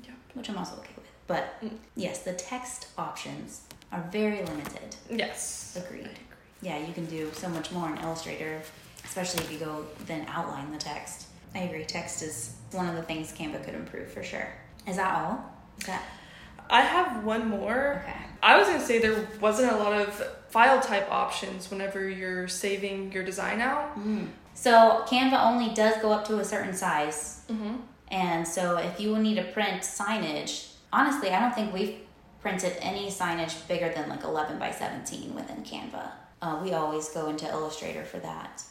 Yep. 0.05 0.15
which 0.35 0.49
I'm 0.51 0.59
also 0.59 0.77
okay 0.77 0.93
with. 0.97 1.07
But 1.27 1.61
Mm. 1.63 1.79
yes, 1.97 2.21
the 2.21 2.33
text 2.35 2.89
options 2.99 3.63
are 3.93 4.03
very 4.11 4.43
limited. 4.45 4.97
Yes. 5.11 5.77
Agreed. 5.77 6.07
I 6.07 6.11
agree. 6.11 6.15
Yeah, 6.63 6.79
you 6.79 6.93
can 6.93 7.07
do 7.07 7.31
so 7.35 7.49
much 7.49 7.71
more 7.71 7.89
in 7.89 7.99
Illustrator, 7.99 8.61
especially 9.05 9.45
if 9.45 9.53
you 9.53 9.59
go 9.59 9.87
then 10.07 10.27
outline 10.29 10.71
the 10.73 10.79
text. 10.79 11.27
I 11.55 11.61
agree. 11.61 11.85
Text 11.85 12.23
is 12.23 12.55
one 12.73 12.89
of 12.89 12.97
the 12.97 13.03
things 13.03 13.33
Canva 13.33 13.65
could 13.65 13.75
improve 13.75 14.11
for 14.13 14.23
sure. 14.23 14.49
Is 14.87 14.97
that 14.97 15.15
all? 15.15 15.45
Is 15.81 15.87
that 15.87 16.03
I 16.71 16.83
have 16.83 17.25
one 17.25 17.49
more. 17.49 18.03
okay? 18.05 18.19
I 18.43 18.59
was 18.59 18.69
gonna 18.69 18.85
say 18.85 18.99
there 18.99 19.27
wasn't 19.41 19.73
a 19.73 19.77
lot 19.77 19.93
of 19.95 20.13
file 20.51 20.81
type 20.81 21.11
options 21.11 21.71
whenever 21.71 22.07
you're 22.09 22.47
saving 22.49 23.11
your 23.13 23.23
design 23.25 23.61
out. 23.63 23.99
Mm. 23.99 24.29
So 24.61 25.05
Canva 25.07 25.41
only 25.47 25.73
does 25.73 25.97
go 26.03 26.11
up 26.11 26.27
to 26.27 26.39
a 26.41 26.45
certain 26.45 26.75
size, 26.75 27.35
Mm-hmm. 27.49 27.77
and 28.09 28.47
so 28.47 28.77
if 28.77 28.99
you 29.01 29.09
will 29.11 29.21
need 29.21 29.37
to 29.37 29.45
print 29.45 29.83
signage, 29.83 30.73
honestly, 30.93 31.31
I 31.31 31.41
don't 31.41 31.55
think 31.55 31.73
we've 31.73 31.97
printed 32.43 32.75
any 32.81 33.07
signage 33.09 33.67
bigger 33.69 33.89
than 33.95 34.09
like 34.11 34.25
11 34.25 34.59
by 34.59 34.71
17 34.71 35.35
within 35.35 35.63
Canva. 35.63 36.11
Uh, 36.43 36.61
we 36.63 36.73
always 36.73 37.09
go 37.09 37.29
into 37.31 37.47
Illustrator 37.49 38.05
for 38.05 38.19
that. 38.19 38.63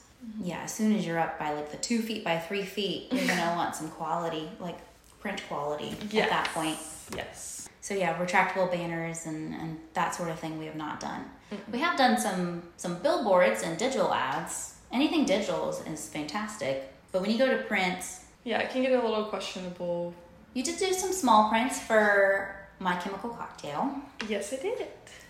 Yeah, 0.42 0.62
as 0.64 0.74
soon 0.74 0.94
as 0.96 1.06
you're 1.06 1.18
up 1.20 1.40
by 1.40 1.54
like 1.54 1.72
the 1.72 1.78
two 1.78 2.02
feet 2.02 2.24
by 2.24 2.38
three 2.38 2.64
feet, 2.66 3.08
you're 3.12 3.26
gonna 3.28 3.56
want 3.56 3.76
some 3.76 3.90
quality, 3.90 4.50
like 4.60 4.78
print 5.22 5.42
quality 5.48 5.96
Yes. 6.12 6.26
at 6.26 6.30
that 6.30 6.46
point. 6.54 6.78
Yes. 7.16 7.70
So 7.82 7.94
yeah, 7.94 8.18
retractable 8.24 8.70
banners 8.70 9.26
and, 9.26 9.54
and 9.56 9.80
that 9.94 10.14
sort 10.14 10.30
of 10.30 10.38
thing 10.40 10.60
we 10.60 10.66
have 10.66 10.76
not 10.76 11.00
done. 11.00 11.24
We 11.72 11.80
have 11.80 11.98
done 11.98 12.18
some 12.20 12.64
some 12.78 13.00
billboards 13.02 13.64
and 13.64 13.78
digital 13.80 14.14
ads. 14.14 14.74
Anything 14.92 15.26
digital 15.26 15.70
is, 15.70 15.82
is 15.88 16.10
fantastic. 16.10 16.94
But 17.12 17.22
when 17.22 17.32
you 17.32 17.38
go 17.38 17.48
to 17.56 17.64
print, 17.64 18.04
Yeah, 18.44 18.60
it 18.60 18.70
can 18.72 18.82
get 18.84 18.92
a 18.94 19.02
little 19.08 19.26
questionable. 19.26 20.14
you 20.54 20.64
did 20.64 20.78
do 20.80 20.92
some 20.94 21.12
small 21.14 21.50
prints 21.50 21.80
for 21.80 22.56
My 22.80 22.96
Chemical 22.98 23.30
Cocktail. 23.32 23.96
Yes, 24.28 24.54
I 24.54 24.58
did. 24.58 24.88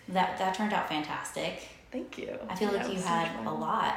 That 0.10 0.38
that 0.38 0.54
turned 0.56 0.74
out 0.74 0.88
fantastic. 0.88 1.68
Thank 1.92 2.18
you. 2.18 2.38
I 2.50 2.56
feel 2.56 2.72
like 2.72 2.92
you 2.92 3.00
had 3.00 3.30
a 3.46 3.52
lot. 3.52 3.96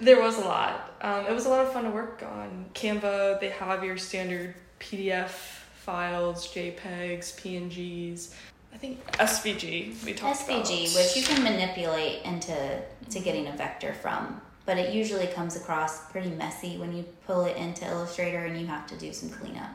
There 0.00 0.20
was 0.20 0.38
a 0.38 0.42
lot. 0.42 0.92
Um, 1.00 1.26
it 1.26 1.32
was 1.32 1.44
a 1.46 1.48
lot 1.48 1.64
of 1.66 1.72
fun 1.72 1.84
to 1.84 1.90
work 1.90 2.22
on. 2.22 2.66
Canva, 2.74 3.40
they 3.40 3.50
have 3.50 3.82
your 3.84 3.96
standard 3.96 4.54
PDF 4.80 5.28
files, 5.30 6.46
JPEGs, 6.54 7.34
PNGs. 7.40 8.32
I 8.72 8.78
think 8.78 9.04
SVG. 9.18 10.04
We 10.04 10.14
talked 10.14 10.40
SVG, 10.40 10.44
about. 10.44 10.66
SVG, 10.66 10.96
which 10.96 11.16
you 11.16 11.22
can 11.24 11.42
manipulate 11.42 12.22
into 12.24 12.80
to 13.10 13.20
getting 13.20 13.48
a 13.48 13.52
vector 13.52 13.92
from, 13.92 14.40
but 14.66 14.78
it 14.78 14.94
usually 14.94 15.26
comes 15.28 15.56
across 15.56 16.10
pretty 16.10 16.30
messy 16.30 16.76
when 16.78 16.94
you 16.96 17.04
pull 17.26 17.44
it 17.44 17.56
into 17.56 17.84
Illustrator 17.86 18.38
and 18.44 18.60
you 18.60 18.66
have 18.66 18.86
to 18.88 18.96
do 18.96 19.12
some 19.12 19.28
cleanup. 19.30 19.70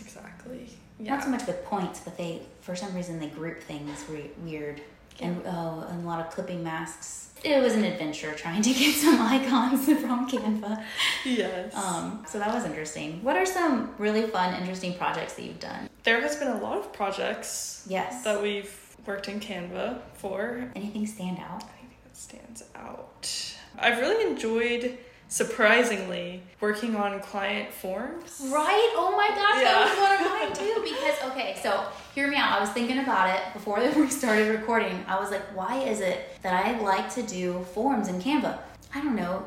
exactly. 0.00 0.68
Yeah. 0.98 1.14
Not 1.14 1.24
so 1.24 1.30
much 1.30 1.46
with 1.46 1.64
points, 1.64 2.00
but 2.00 2.16
they 2.16 2.42
for 2.60 2.76
some 2.76 2.94
reason 2.94 3.18
they 3.18 3.26
group 3.26 3.60
things 3.62 4.04
re- 4.08 4.30
weird 4.44 4.80
and 5.20 5.42
oh, 5.46 5.86
and 5.90 6.04
a 6.04 6.06
lot 6.06 6.20
of 6.24 6.30
clipping 6.32 6.62
masks. 6.62 7.30
It 7.42 7.60
was 7.62 7.74
an 7.74 7.84
adventure 7.84 8.32
trying 8.32 8.62
to 8.62 8.72
get 8.72 8.94
some 8.94 9.20
icons 9.20 9.84
from 9.86 10.28
Canva. 10.30 10.82
Yes. 11.24 11.74
Um, 11.74 12.24
so 12.28 12.38
that 12.38 12.54
was 12.54 12.64
interesting. 12.64 13.22
What 13.22 13.36
are 13.36 13.44
some 13.44 13.94
really 13.98 14.22
fun, 14.22 14.54
interesting 14.54 14.94
projects 14.94 15.34
that 15.34 15.42
you've 15.44 15.60
done? 15.60 15.88
there 16.04 16.20
has 16.20 16.36
been 16.36 16.48
a 16.48 16.60
lot 16.60 16.76
of 16.78 16.92
projects 16.92 17.84
Yes. 17.88 18.24
that 18.24 18.40
we've 18.42 18.74
worked 19.06 19.26
in 19.28 19.40
Canva 19.40 20.00
for. 20.14 20.70
Anything 20.76 21.06
stand 21.06 21.38
out? 21.38 21.62
Anything 21.62 21.98
that 22.04 22.16
stands 22.16 22.64
out. 22.74 23.53
I've 23.78 23.98
really 24.00 24.30
enjoyed, 24.30 24.98
surprisingly, 25.28 26.42
working 26.60 26.96
on 26.96 27.20
client 27.20 27.72
forms. 27.72 28.40
Right? 28.52 28.92
Oh 28.96 29.14
my 29.16 29.28
gosh, 29.28 29.62
Yeah. 29.62 29.72
that 29.72 29.88
was 29.88 29.98
one 29.98 30.26
of 30.26 30.32
mine 30.32 30.52
too. 30.74 30.80
Because 30.82 31.30
okay, 31.32 31.58
so 31.62 31.84
hear 32.14 32.28
me 32.28 32.36
out. 32.36 32.52
I 32.52 32.60
was 32.60 32.70
thinking 32.70 32.98
about 32.98 33.34
it 33.36 33.42
before 33.52 33.80
we 33.96 34.08
started 34.10 34.48
recording. 34.58 35.04
I 35.08 35.18
was 35.20 35.30
like, 35.30 35.42
why 35.56 35.78
is 35.78 36.00
it 36.00 36.40
that 36.42 36.64
I 36.66 36.78
like 36.80 37.12
to 37.14 37.22
do 37.22 37.64
forms 37.74 38.08
in 38.08 38.20
Canva? 38.20 38.58
I 38.94 39.00
don't 39.02 39.16
know, 39.16 39.44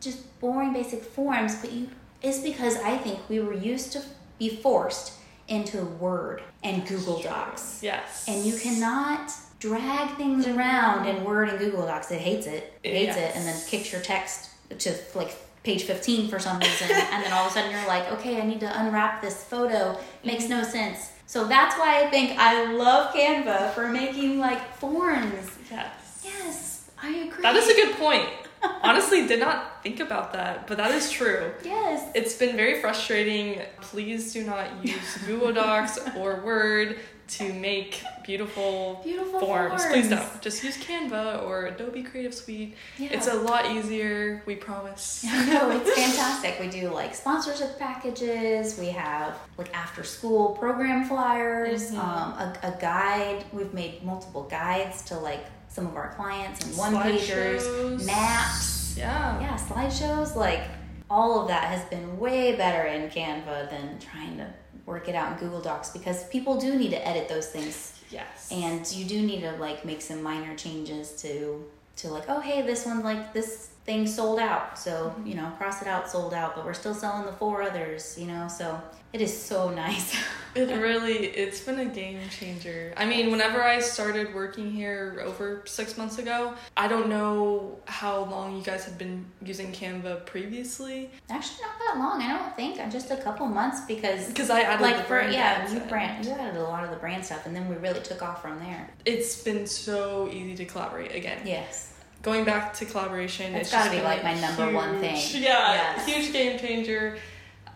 just 0.00 0.38
boring 0.40 0.72
basic 0.72 1.02
forms. 1.02 1.56
But 1.56 1.72
you, 1.72 1.88
it's 2.22 2.38
because 2.40 2.76
I 2.78 2.96
think 2.96 3.18
we 3.28 3.40
were 3.40 3.54
used 3.54 3.92
to 3.92 4.02
be 4.38 4.48
forced 4.56 5.14
into 5.48 5.82
Word 5.84 6.42
and 6.62 6.86
Google 6.86 7.20
Docs, 7.20 7.80
Yes. 7.82 8.24
and 8.28 8.44
you 8.44 8.56
cannot 8.56 9.32
drag 9.60 10.16
things 10.16 10.46
around 10.46 11.06
in 11.06 11.22
Word 11.22 11.50
and 11.50 11.58
Google 11.58 11.86
Docs. 11.86 12.10
It 12.10 12.20
hates 12.20 12.46
it. 12.46 12.72
It 12.82 12.94
hates 12.94 13.16
it, 13.16 13.36
and 13.36 13.46
then 13.46 13.56
kicks 13.68 13.92
your 13.92 14.00
text 14.00 14.50
to 14.76 14.94
like 15.14 15.36
page 15.62 15.84
15 15.84 16.28
for 16.28 16.38
some 16.38 16.58
reason. 16.58 16.88
And 17.12 17.24
then 17.24 17.32
all 17.32 17.44
of 17.44 17.50
a 17.50 17.54
sudden 17.54 17.70
you're 17.70 17.86
like 17.86 18.10
okay 18.12 18.40
i 18.40 18.46
need 18.46 18.60
to 18.60 18.80
unwrap 18.80 19.20
this 19.20 19.44
photo. 19.44 19.98
Makes 20.24 20.44
mm-hmm. 20.44 20.52
no 20.54 20.62
sense. 20.62 21.12
So 21.26 21.46
that's 21.46 21.76
why 21.78 22.02
i 22.02 22.10
think 22.10 22.38
i 22.38 22.72
love 22.72 23.14
canva 23.14 23.72
for 23.74 23.88
making 23.88 24.38
like 24.38 24.74
forms. 24.76 25.50
Yes. 25.70 26.22
yes. 26.24 26.90
I 27.02 27.08
agree. 27.10 27.42
That 27.42 27.56
is 27.56 27.68
a 27.68 27.74
good 27.74 27.96
point. 27.96 28.28
Honestly, 28.82 29.26
did 29.26 29.40
not 29.40 29.69
think 29.82 30.00
about 30.00 30.32
that, 30.32 30.66
but 30.66 30.76
that 30.78 30.90
is 30.92 31.10
true. 31.10 31.52
yes 31.64 32.10
It's 32.14 32.34
been 32.34 32.56
very 32.56 32.80
frustrating. 32.80 33.60
Please 33.80 34.32
do 34.32 34.44
not 34.44 34.66
use 34.84 35.16
Google 35.26 35.52
Docs 35.52 35.98
or 36.16 36.40
Word 36.44 36.98
to 37.28 37.52
make 37.54 38.02
beautiful, 38.24 39.00
Beautiful 39.04 39.38
forms. 39.38 39.86
Please 39.86 40.08
don't. 40.08 40.42
Just 40.42 40.64
use 40.64 40.76
Canva 40.76 41.44
or 41.46 41.66
Adobe 41.66 42.02
Creative 42.02 42.34
Suite. 42.34 42.74
Yeah. 42.98 43.10
It's 43.12 43.28
a 43.28 43.34
lot 43.34 43.70
easier, 43.70 44.42
we 44.46 44.56
promise. 44.56 45.22
no, 45.46 45.70
it's 45.70 45.94
fantastic. 45.94 46.56
We 46.58 46.66
do 46.66 46.88
like 46.90 47.14
sponsorship 47.14 47.78
packages. 47.78 48.76
We 48.80 48.86
have 48.88 49.36
like 49.58 49.72
after 49.76 50.02
school 50.02 50.56
program 50.56 51.04
flyers, 51.04 51.92
Mhm. 51.92 51.98
um, 51.98 52.32
a, 52.32 52.58
a 52.64 52.76
guide. 52.80 53.44
We've 53.52 53.72
made 53.72 54.02
multiple 54.02 54.42
guides 54.50 55.02
to 55.02 55.16
like 55.16 55.44
some 55.68 55.86
of 55.86 55.94
our 55.94 56.12
clients 56.16 56.66
and 56.66 56.76
one 56.76 56.94
pagers, 56.96 57.60
Slideshows. 57.60 58.06
maps. 58.06 58.79
Yeah. 59.00 59.40
Yeah, 59.40 59.56
slideshows. 59.56 60.36
Like 60.36 60.62
all 61.08 61.40
of 61.42 61.48
that 61.48 61.64
has 61.64 61.84
been 61.90 62.18
way 62.18 62.54
better 62.56 62.86
in 62.86 63.08
Canva 63.10 63.68
than 63.70 63.98
trying 63.98 64.36
to 64.38 64.46
work 64.86 65.08
it 65.08 65.14
out 65.14 65.32
in 65.32 65.38
Google 65.38 65.60
Docs 65.60 65.90
because 65.90 66.24
people 66.28 66.58
do 66.60 66.76
need 66.76 66.90
to 66.90 67.06
edit 67.08 67.28
those 67.28 67.46
things 67.48 67.94
Yes. 68.10 68.48
and 68.50 68.90
you 68.92 69.04
do 69.04 69.22
need 69.22 69.40
to 69.42 69.52
like 69.56 69.84
make 69.84 70.00
some 70.02 70.20
minor 70.22 70.56
changes 70.56 71.12
to 71.22 71.64
to 71.96 72.08
like 72.08 72.24
oh 72.28 72.40
hey 72.40 72.62
this 72.62 72.86
one 72.86 73.02
like 73.04 73.32
this 73.32 73.68
thing 73.84 74.06
sold 74.06 74.38
out. 74.38 74.78
So 74.78 74.90
mm-hmm. 74.90 75.26
you 75.26 75.34
know 75.34 75.52
cross 75.58 75.82
it 75.82 75.88
out 75.88 76.10
sold 76.10 76.34
out 76.34 76.54
but 76.54 76.64
we're 76.64 76.74
still 76.74 76.94
selling 76.94 77.26
the 77.26 77.32
four 77.32 77.62
others 77.62 78.16
you 78.18 78.26
know 78.26 78.48
so 78.48 78.80
it 79.12 79.20
is 79.20 79.36
so 79.36 79.70
nice. 79.70 80.16
It 80.52 80.62
really, 80.62 81.26
it's 81.26 81.60
been 81.60 81.78
a 81.78 81.84
game 81.84 82.18
changer. 82.28 82.92
I 82.96 83.06
mean, 83.06 83.30
whenever 83.30 83.62
I 83.62 83.78
started 83.78 84.34
working 84.34 84.68
here 84.68 85.22
over 85.24 85.62
six 85.64 85.96
months 85.96 86.18
ago, 86.18 86.54
I 86.76 86.88
don't 86.88 87.08
know 87.08 87.78
how 87.86 88.24
long 88.24 88.56
you 88.56 88.62
guys 88.64 88.84
had 88.84 88.98
been 88.98 89.26
using 89.44 89.70
Canva 89.70 90.26
previously. 90.26 91.08
actually 91.28 91.62
not 91.62 91.78
that 91.78 91.98
long 92.00 92.20
i 92.20 92.36
don't 92.36 92.56
think. 92.56 92.80
Uh, 92.80 92.90
just 92.90 93.12
a 93.12 93.16
couple 93.18 93.46
months 93.46 93.82
because 93.82 94.26
Because 94.26 94.50
I 94.50 94.62
added 94.62 94.82
like 94.82 95.02
for 95.02 95.20
brand 95.20 95.32
yeah 95.32 95.72
you 95.72 95.78
brand 95.80 96.24
you 96.26 96.32
added 96.32 96.56
a 96.56 96.64
lot 96.64 96.82
of 96.82 96.90
the 96.90 96.96
brand 96.96 97.24
stuff 97.24 97.46
and 97.46 97.54
then 97.54 97.68
we 97.68 97.76
really 97.76 98.00
took 98.00 98.20
off 98.20 98.42
from 98.42 98.58
there. 98.58 98.90
It's 99.04 99.44
been 99.44 99.68
so 99.68 100.28
easy 100.32 100.56
to 100.56 100.64
collaborate 100.64 101.14
again. 101.14 101.42
yes 101.44 101.92
Going 102.22 102.44
back 102.44 102.74
to 102.74 102.84
collaboration, 102.84 103.52
That's 103.52 103.68
it's 103.68 103.72
gotta 103.72 103.90
be, 103.90 104.02
like, 104.02 104.22
my 104.22 104.38
number 104.40 104.72
one 104.72 105.00
thing. 105.00 105.16
Yeah, 105.42 105.72
Yes. 105.72 106.06
huge 106.06 106.32
game 106.32 106.58
changer. 106.58 107.18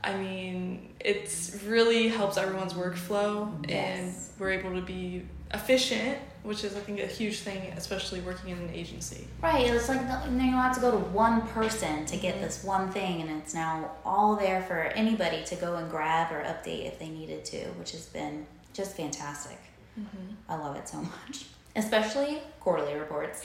I 0.02 0.14
mean, 0.16 0.90
it's 1.00 1.58
really 1.66 2.08
helps 2.08 2.36
everyone's 2.36 2.74
workflow, 2.74 3.50
Yes. 3.68 3.98
and 3.98 4.40
we're 4.40 4.50
able 4.50 4.74
to 4.74 4.82
be 4.82 5.22
efficient, 5.54 6.18
which 6.42 6.62
is 6.62 6.76
I 6.76 6.80
think 6.80 7.00
a 7.00 7.06
huge 7.06 7.38
thing, 7.40 7.72
especially 7.76 8.20
working 8.20 8.50
in 8.50 8.58
an 8.58 8.70
agency. 8.74 9.26
Right, 9.40 9.66
it's 9.66 9.88
like 9.88 10.06
the, 10.06 10.18
and 10.24 10.38
then 10.38 10.48
you 10.48 10.56
have 10.56 10.74
to 10.74 10.80
go 10.80 10.90
to 10.90 10.98
one 10.98 11.42
person 11.48 12.04
to 12.04 12.16
get 12.18 12.40
this 12.40 12.58
mm-hmm. 12.58 12.66
one 12.68 12.90
thing, 12.92 13.22
and 13.22 13.30
it's 13.30 13.54
now 13.54 13.92
all 14.04 14.36
there 14.36 14.60
for 14.62 14.78
anybody 14.94 15.42
to 15.44 15.56
go 15.56 15.76
and 15.76 15.90
grab 15.90 16.30
or 16.32 16.42
update 16.42 16.86
if 16.86 16.98
they 16.98 17.08
needed 17.08 17.44
to, 17.46 17.64
which 17.78 17.92
has 17.92 18.06
been 18.06 18.46
just 18.74 18.94
fantastic. 18.96 19.58
Mm-hmm. 19.98 20.34
I 20.50 20.56
love 20.56 20.76
it 20.76 20.86
so 20.88 20.98
much, 20.98 21.46
especially 21.76 22.40
quarterly 22.60 22.94
reports. 22.94 23.42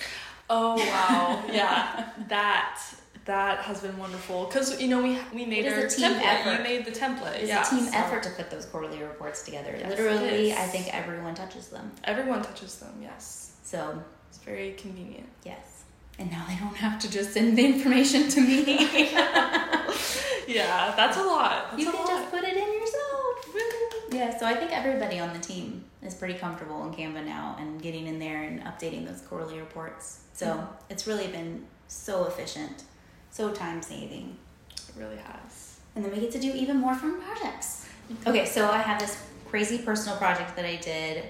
Oh 0.50 0.75
wow, 0.77 1.44
yeah, 1.53 2.10
that 2.27 2.79
that 3.25 3.60
has 3.60 3.82
been 3.82 3.98
wonderful 3.98 4.46
because 4.46 4.82
you 4.82 4.88
know 4.88 5.01
we 5.03 5.18
we 5.34 5.46
made 5.46 5.65
It 5.65 5.74
our 5.74 5.86
a 5.86 5.89
team 5.89 6.12
template. 6.12 6.22
effort. 6.24 6.58
You 6.58 6.63
made 6.63 6.86
the 6.86 6.91
template. 6.91 7.36
It's 7.39 7.48
yeah, 7.50 7.65
a 7.65 7.70
team 7.70 7.86
so 7.86 7.91
effort 7.98 8.24
to 8.24 8.29
put 8.32 8.50
those 8.50 8.65
quarterly 8.65 9.01
reports 9.03 9.44
together. 9.44 9.75
Yes, 9.77 9.89
Literally. 9.89 10.53
I 10.53 10.65
think 10.74 10.91
everyone 10.94 11.36
touches 11.36 11.68
them. 11.68 11.91
Everyone 12.06 12.41
touches 12.41 12.77
them. 12.77 12.94
Yes, 13.01 13.53
So 13.63 14.01
it's 14.29 14.39
very 14.39 14.72
convenient. 14.74 15.29
yes, 15.46 15.84
and 16.18 16.32
now 16.32 16.44
they 16.48 16.56
don't 16.56 16.75
have 16.77 16.98
to 17.00 17.12
just 17.12 17.34
send 17.34 17.58
the 17.58 17.65
information 17.65 18.27
to 18.29 18.41
me. 18.41 18.89
Yeah, 20.48 20.94
that's 20.96 21.15
a 21.18 21.22
lot. 21.22 21.70
That's 21.70 21.84
you 21.84 21.89
a 21.89 21.91
can 21.91 22.00
lot. 22.01 22.08
just 22.08 22.32
put 22.32 22.44
it. 22.44 22.58
Yeah, 24.19 24.38
so 24.38 24.45
I 24.45 24.53
think 24.53 24.73
everybody 24.77 25.17
on 25.17 25.31
the 25.31 25.39
team 25.39 25.85
is 26.03 26.13
pretty 26.13 26.33
comfortable 26.33 26.83
in 26.83 26.93
Canva 26.93 27.25
now 27.25 27.55
and 27.57 27.81
getting 27.81 28.05
in 28.05 28.19
there 28.19 28.43
and 28.43 28.61
updating 28.65 29.07
those 29.07 29.21
quarterly 29.21 29.57
reports. 29.57 30.19
So 30.33 30.47
Mhm. 30.47 30.67
it's 30.89 31.07
really 31.07 31.27
been 31.27 31.65
so 31.88 32.25
efficient, 32.25 32.83
so 33.31 33.51
time 33.51 33.81
saving. 33.81 34.38
It 34.73 34.93
really 34.97 35.15
has. 35.15 35.77
And 35.95 36.03
then 36.03 36.11
we 36.11 36.19
get 36.19 36.33
to 36.33 36.38
do 36.38 36.51
even 36.51 36.75
more 36.75 36.93
fun 36.95 37.21
projects. 37.21 37.85
Okay, 38.27 38.45
so 38.45 38.69
I 38.69 38.79
have 38.79 38.99
this 38.99 39.15
crazy 39.49 39.77
personal 39.77 40.17
project 40.17 40.53
that 40.57 40.65
I 40.65 40.75
did. 40.75 41.23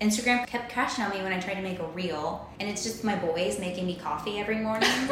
Instagram 0.00 0.46
kept 0.46 0.72
crashing 0.72 1.04
on 1.04 1.10
me 1.10 1.20
when 1.24 1.32
I 1.32 1.40
tried 1.40 1.54
to 1.54 1.62
make 1.62 1.80
a 1.80 1.86
reel, 1.88 2.48
and 2.60 2.68
it's 2.68 2.84
just 2.84 3.02
my 3.02 3.16
boys 3.16 3.58
making 3.58 3.84
me 3.84 3.96
coffee 3.96 4.38
every 4.38 4.58
morning. 4.58 4.88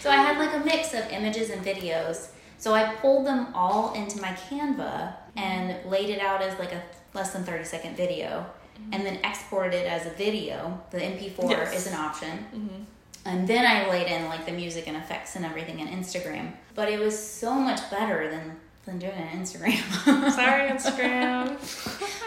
so 0.00 0.10
I 0.10 0.16
had 0.16 0.38
like 0.38 0.54
a 0.54 0.60
mix 0.60 0.94
of 0.94 1.06
images 1.10 1.50
and 1.50 1.62
videos. 1.62 2.28
So 2.58 2.74
I 2.74 2.94
pulled 2.96 3.26
them 3.26 3.48
all 3.54 3.92
into 3.94 4.20
my 4.20 4.28
Canva 4.32 5.14
and 5.36 5.76
laid 5.90 6.10
it 6.10 6.20
out 6.20 6.40
as 6.42 6.58
like 6.58 6.72
a 6.72 6.82
less 7.14 7.32
than 7.32 7.44
30 7.44 7.64
second 7.64 7.96
video, 7.96 8.44
and 8.92 9.04
then 9.06 9.16
exported 9.24 9.74
it 9.74 9.86
as 9.86 10.06
a 10.06 10.10
video. 10.10 10.80
The 10.90 10.98
MP4 10.98 11.50
Yes. 11.50 11.74
is 11.86 11.92
an 11.92 11.98
option. 11.98 12.38
Mm-hmm. 12.54 12.82
And 13.24 13.48
then 13.48 13.66
I 13.66 13.88
laid 13.90 14.06
in 14.06 14.26
like 14.26 14.46
the 14.46 14.52
music 14.52 14.86
and 14.86 14.96
effects 14.96 15.34
and 15.36 15.44
everything 15.44 15.80
in 15.80 15.88
Instagram. 15.88 16.52
But 16.74 16.88
it 16.90 16.98
was 17.00 17.18
so 17.18 17.54
much 17.54 17.80
better 17.90 18.30
than 18.30 18.56
than 18.84 18.98
doing 19.00 19.12
it 19.14 19.34
on 19.34 19.40
Instagram. 19.40 20.30
Sorry, 20.30 20.68
Instagram. 20.76 21.56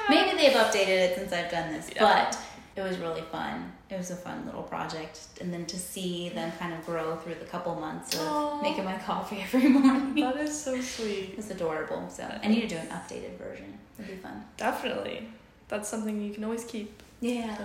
Maybe 0.09 0.35
they've 0.37 0.51
updated 0.57 0.87
it 0.89 1.15
since 1.17 1.31
I've 1.31 1.49
done 1.49 1.71
this, 1.71 1.89
Yeah. 1.95 2.03
but 2.03 2.37
it 2.79 2.87
was 2.89 2.97
really 2.97 3.21
fun. 3.31 3.71
It 3.89 3.97
was 3.97 4.11
a 4.11 4.15
fun 4.15 4.45
little 4.45 4.63
project, 4.63 5.19
and 5.41 5.51
then 5.53 5.65
to 5.67 5.77
see 5.77 6.29
them 6.29 6.51
kind 6.59 6.73
of 6.73 6.85
grow 6.85 7.15
through 7.17 7.35
the 7.35 7.45
couple 7.45 7.75
months 7.75 8.15
of 8.15 8.21
Aw. 8.27 8.61
making 8.61 8.85
my 8.85 8.97
coffee 8.97 9.41
every 9.53 9.67
morning. 9.69 10.15
That 10.23 10.37
is 10.37 10.59
so 10.61 10.79
sweet. 10.81 11.35
It's 11.37 11.49
adorable. 11.49 12.09
So 12.09 12.23
I 12.43 12.47
need 12.47 12.61
to 12.61 12.67
do 12.67 12.75
an 12.77 12.87
updated 12.87 13.37
version. 13.37 13.77
It'd 13.97 14.11
be 14.11 14.17
fun. 14.17 14.43
Definitely. 14.57 15.27
That's 15.67 15.87
something 15.89 16.21
you 16.21 16.33
can 16.33 16.43
always 16.43 16.63
keep. 16.65 17.01
Yeah. 17.21 17.57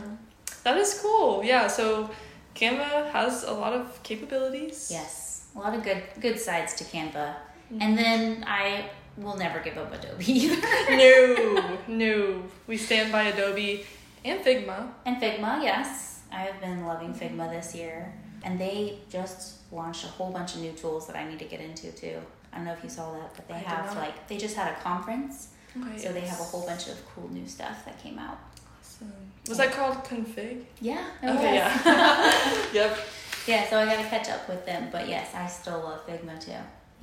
That 0.64 0.76
is 0.78 0.98
cool. 1.02 1.44
Yeah, 1.44 1.68
so 1.68 2.10
Canva 2.54 3.10
has 3.10 3.44
a 3.44 3.52
lot 3.52 3.72
of 3.72 4.02
capabilities. 4.02 4.88
Yes. 4.90 5.46
A 5.54 5.58
lot 5.58 5.74
of 5.74 5.82
good 5.84 6.02
good 6.20 6.38
sides 6.38 6.74
to 6.76 6.84
Canva. 6.84 7.34
Mm-hmm. 7.34 7.78
And 7.82 7.98
then 7.98 8.44
I 8.46 8.90
will 9.16 9.36
never 9.36 9.60
give 9.60 9.78
up 9.78 9.92
Adobe 9.92 10.24
either. 10.32 10.60
no, 10.90 11.78
no. 11.86 12.42
We 12.66 12.76
stand 12.76 13.12
by 13.12 13.24
Adobe 13.24 13.84
and 14.24 14.40
Figma. 14.40 14.88
and 15.04 15.20
Figma, 15.20 15.62
yes. 15.62 16.22
I've 16.32 16.60
been 16.60 16.84
loving 16.86 17.14
mm-hmm. 17.14 17.40
Figma 17.40 17.50
this 17.50 17.74
year. 17.74 18.12
And 18.42 18.58
they 18.58 18.98
just 19.10 19.56
launched 19.72 20.04
a 20.04 20.08
whole 20.08 20.30
bunch 20.30 20.54
of 20.54 20.60
new 20.60 20.72
tools 20.72 21.06
that 21.06 21.16
I 21.16 21.26
need 21.28 21.38
to 21.38 21.44
get 21.46 21.60
into 21.60 21.90
too. 21.92 22.18
I 22.52 22.56
don't 22.56 22.66
know 22.66 22.72
if 22.72 22.84
you 22.84 22.90
saw 22.90 23.12
that, 23.12 23.34
but 23.34 23.48
they 23.48 23.54
I 23.54 23.58
have 23.58 23.96
like 23.96 24.28
they 24.28 24.36
just 24.36 24.54
had 24.54 24.72
a 24.72 24.76
conference, 24.80 25.48
Okay, 25.76 25.98
so 25.98 26.12
they 26.12 26.20
have 26.20 26.38
a 26.38 26.44
whole 26.44 26.64
bunch 26.64 26.88
of 26.88 26.96
cool 27.14 27.28
new 27.30 27.48
stuff 27.48 27.84
that 27.84 28.00
came 28.00 28.18
out. 28.18 28.38
Awesome. 28.78 29.12
Was 29.48 29.58
that 29.58 29.72
called 29.72 29.96
Config? 30.04 30.64
Yeah. 30.80 31.04
Okay, 31.22 31.34
was. 31.34 31.84
yeah. 31.84 32.64
yep. 32.72 32.98
Yeah, 33.46 33.68
so 33.68 33.78
I 33.78 33.86
got 33.86 34.02
to 34.02 34.08
catch 34.08 34.28
up 34.28 34.48
with 34.48 34.64
them. 34.64 34.88
But 34.92 35.08
yes, 35.08 35.34
I 35.34 35.46
still 35.48 35.80
love 35.80 36.06
Figma 36.06 36.38
too. 36.38 36.52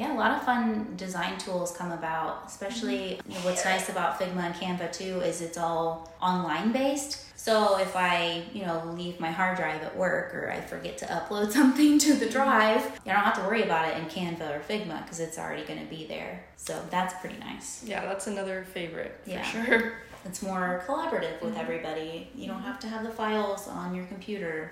Yeah, 0.01 0.15
a 0.15 0.17
lot 0.17 0.31
of 0.31 0.41
fun 0.41 0.96
design 0.98 1.38
tools 1.38 1.77
come 1.77 1.91
about, 1.91 2.46
especially 2.48 3.20
mm-hmm. 3.20 3.31
you 3.31 3.38
know, 3.38 3.46
what's 3.46 3.63
nice 3.63 3.88
about 3.88 4.20
Figma 4.20 4.46
and 4.46 4.55
Canva 4.55 4.91
too 4.91 5.22
is 5.22 5.41
it's 5.41 5.60
all 5.60 6.12
online 6.20 6.72
based. 6.72 7.38
So 7.38 7.77
if 7.77 7.96
I, 7.96 8.41
you 8.51 8.65
know, 8.65 8.81
leave 8.98 9.20
my 9.20 9.29
hard 9.29 9.58
drive 9.58 9.84
at 9.84 9.96
work 9.96 10.34
or 10.34 10.51
I 10.51 10.60
forget 10.60 10.98
to 11.00 11.05
upload 11.05 11.51
something 11.60 12.00
to 12.00 12.15
the 12.15 12.25
mm-hmm. 12.25 12.34
drive, 12.34 13.00
I 13.05 13.13
don't 13.13 13.24
have 13.24 13.36
to 13.36 13.41
worry 13.41 13.62
about 13.62 13.89
it 13.89 13.98
in 13.98 14.05
Canva 14.05 14.58
or 14.58 14.60
Figma 14.62 15.03
because 15.03 15.20
it's 15.20 15.38
already 15.38 15.65
going 15.65 15.79
to 15.79 15.86
be 15.86 16.08
there. 16.08 16.46
So 16.55 16.84
that's 16.89 17.13
pretty 17.22 17.38
nice. 17.38 17.84
Yeah, 17.86 18.03
that's 18.03 18.25
another 18.25 18.63
favorite 18.74 19.20
for 19.24 19.29
Yeah. 19.29 19.43
sure. 19.43 19.93
It's 20.24 20.43
more 20.43 20.84
collaborative 20.86 21.41
with 21.41 21.53
mm-hmm. 21.53 21.62
everybody. 21.62 22.29
You 22.36 22.46
don't 22.46 22.62
have 22.62 22.79
to 22.81 22.88
have 22.88 23.03
the 23.03 23.10
files 23.10 23.67
on 23.67 23.96
your 23.96 24.05
computer. 24.05 24.72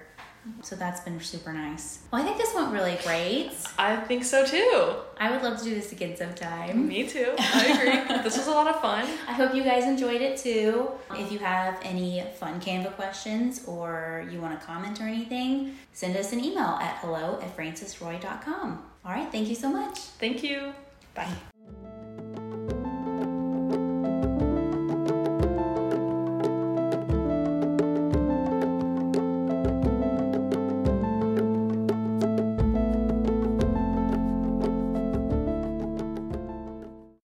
So 0.62 0.76
that's 0.76 1.02
been 1.02 1.20
super 1.20 1.54
nice. 1.54 2.00
Well, 2.12 2.22
I 2.22 2.26
think 2.26 2.38
this 2.38 2.54
went 2.56 2.72
really 2.72 2.98
great. 3.04 3.52
I 3.78 3.96
think 3.98 4.24
so 4.24 4.46
too. 4.46 4.96
I 5.18 5.32
would 5.32 5.42
love 5.42 5.58
to 5.60 5.64
do 5.64 5.76
this 5.76 5.92
again 5.92 6.16
sometime. 6.16 6.88
Me 6.88 7.08
too. 7.08 7.36
I 7.38 7.66
agree. 7.66 8.18
this 8.24 8.38
was 8.38 8.48
a 8.48 8.52
lot 8.52 8.68
of 8.68 8.82
fun. 8.82 9.08
I 9.28 9.34
hope 9.34 9.54
you 9.54 9.64
guys 9.64 9.86
enjoyed 9.86 10.22
it 10.22 10.38
too. 10.38 10.90
If 11.12 11.32
you 11.32 11.40
have 11.40 11.80
any 11.84 12.24
fun 12.40 12.60
Canva 12.62 12.96
questions 12.96 13.66
or 13.66 14.28
you 14.32 14.40
want 14.40 14.60
to 14.60 14.66
comment 14.66 15.00
or 15.00 15.04
anything, 15.04 15.76
send 15.94 16.16
us 16.18 16.34
an 16.34 16.44
email 16.44 16.80
at 16.82 16.98
hello 16.98 17.40
at 17.42 17.56
francesroy.com. 17.56 18.84
All 19.06 19.12
right, 19.12 19.32
thank 19.32 19.48
you 19.48 19.56
so 19.56 19.70
much. 19.70 19.98
Thank 20.00 20.44
you. 20.44 20.74
Bye. 21.16 21.34